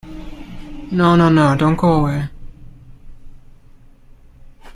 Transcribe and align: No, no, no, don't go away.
No, 1.01 1.15
no, 1.15 1.29
no, 1.29 1.55
don't 1.55 1.75
go 1.75 1.93
away. 1.99 2.27